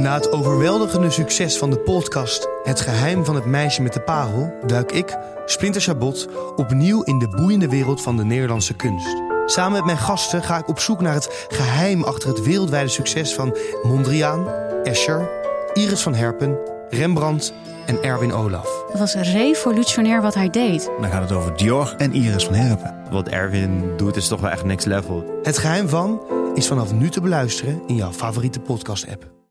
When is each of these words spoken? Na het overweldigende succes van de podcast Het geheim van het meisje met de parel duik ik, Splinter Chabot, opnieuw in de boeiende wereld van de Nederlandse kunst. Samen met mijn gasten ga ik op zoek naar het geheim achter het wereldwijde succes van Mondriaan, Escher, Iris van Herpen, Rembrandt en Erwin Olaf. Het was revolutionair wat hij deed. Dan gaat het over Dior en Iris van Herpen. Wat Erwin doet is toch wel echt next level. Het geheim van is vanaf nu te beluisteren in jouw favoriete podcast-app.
Na 0.00 0.14
het 0.14 0.32
overweldigende 0.32 1.10
succes 1.10 1.58
van 1.58 1.70
de 1.70 1.78
podcast 1.78 2.48
Het 2.62 2.80
geheim 2.80 3.24
van 3.24 3.34
het 3.34 3.44
meisje 3.44 3.82
met 3.82 3.92
de 3.92 4.00
parel 4.00 4.52
duik 4.66 4.92
ik, 4.92 5.16
Splinter 5.46 5.80
Chabot, 5.80 6.28
opnieuw 6.56 7.02
in 7.02 7.18
de 7.18 7.28
boeiende 7.28 7.68
wereld 7.68 8.02
van 8.02 8.16
de 8.16 8.24
Nederlandse 8.24 8.74
kunst. 8.74 9.16
Samen 9.46 9.72
met 9.72 9.84
mijn 9.84 9.98
gasten 9.98 10.42
ga 10.42 10.58
ik 10.58 10.68
op 10.68 10.78
zoek 10.78 11.00
naar 11.00 11.14
het 11.14 11.46
geheim 11.48 12.02
achter 12.02 12.28
het 12.28 12.42
wereldwijde 12.42 12.88
succes 12.88 13.34
van 13.34 13.56
Mondriaan, 13.82 14.48
Escher, 14.82 15.30
Iris 15.72 16.02
van 16.02 16.14
Herpen, 16.14 16.58
Rembrandt 16.88 17.52
en 17.86 18.02
Erwin 18.02 18.32
Olaf. 18.32 18.84
Het 18.90 18.98
was 18.98 19.14
revolutionair 19.14 20.22
wat 20.22 20.34
hij 20.34 20.50
deed. 20.50 20.90
Dan 21.00 21.10
gaat 21.10 21.22
het 21.22 21.32
over 21.32 21.56
Dior 21.56 21.94
en 21.96 22.12
Iris 22.12 22.44
van 22.44 22.54
Herpen. 22.54 22.94
Wat 23.10 23.28
Erwin 23.28 23.96
doet 23.96 24.16
is 24.16 24.28
toch 24.28 24.40
wel 24.40 24.50
echt 24.50 24.64
next 24.64 24.86
level. 24.86 25.40
Het 25.42 25.58
geheim 25.58 25.88
van 25.88 26.20
is 26.54 26.66
vanaf 26.66 26.92
nu 26.92 27.08
te 27.08 27.20
beluisteren 27.20 27.82
in 27.86 27.94
jouw 27.94 28.12
favoriete 28.12 28.60
podcast-app. 28.60 29.39